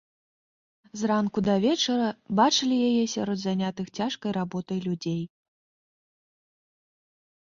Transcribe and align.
З 0.99 1.07
ранку 1.09 1.41
да 1.47 1.55
вечара 1.65 2.07
бачылі 2.39 2.77
яе 2.87 3.03
сярод 3.15 3.37
занятых 3.41 3.91
цяжкай 3.97 4.31
работай 4.39 4.81
людзей. 4.87 5.21